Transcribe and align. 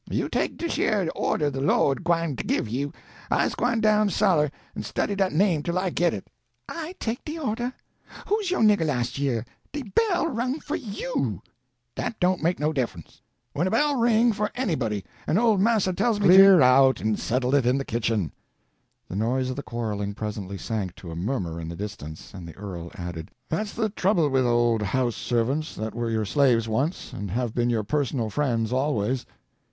"You 0.09 0.29
take 0.29 0.57
dish 0.57 0.79
yer 0.79 1.07
order 1.15 1.51
de 1.51 1.61
lord 1.61 2.03
gwine 2.03 2.35
to 2.37 2.43
give 2.43 2.67
you 2.67 2.91
I's 3.29 3.53
gwine 3.53 3.81
down 3.81 4.09
suller 4.09 4.49
and 4.73 4.83
study 4.83 5.13
dat 5.13 5.31
name 5.31 5.61
tell 5.61 5.77
I 5.77 5.91
git 5.91 6.11
it." 6.11 6.27
"I 6.67 6.95
take 6.99 7.23
de 7.23 7.37
order! 7.37 7.73
Who's 8.25 8.49
yo' 8.49 8.61
nigger 8.61 8.83
las' 8.87 9.19
year? 9.19 9.45
De 9.71 9.83
bell 9.83 10.25
rung 10.25 10.59
for 10.59 10.75
you." 10.75 11.43
"Dat 11.93 12.15
don't 12.19 12.41
make 12.41 12.59
no 12.59 12.73
diffunce. 12.73 13.21
When 13.53 13.67
a 13.67 13.69
bell 13.69 13.95
ring 13.97 14.33
for 14.33 14.49
anybody, 14.55 15.05
en 15.27 15.37
old 15.37 15.61
marster 15.61 15.93
tell 15.93 16.13
me 16.13 16.19
to—" 16.29 16.33
"Clear 16.33 16.61
out, 16.63 16.99
and 16.99 17.19
settle 17.19 17.53
it 17.53 17.67
in 17.67 17.77
the 17.77 17.85
kitchen!" 17.85 18.31
The 19.07 19.15
noise 19.15 19.51
of 19.51 19.55
the 19.55 19.61
quarreling 19.61 20.15
presently 20.15 20.57
sank 20.57 20.95
to 20.95 21.11
a 21.11 21.15
murmur 21.15 21.61
in 21.61 21.69
the 21.69 21.75
distance, 21.75 22.33
and 22.33 22.47
the 22.47 22.57
earl 22.57 22.89
added: 22.95 23.29
"That's 23.49 23.77
a 23.77 23.89
trouble 23.89 24.29
with 24.29 24.47
old 24.47 24.81
house 24.81 25.15
servants 25.15 25.75
that 25.75 25.93
were 25.93 26.09
your 26.09 26.25
slaves 26.25 26.67
once 26.67 27.13
and 27.13 27.29
have 27.29 27.53
been 27.53 27.69
your 27.69 27.83
personal 27.83 28.31
friends 28.31 28.73
always." 28.73 29.27